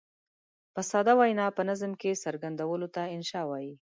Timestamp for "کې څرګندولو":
2.01-2.87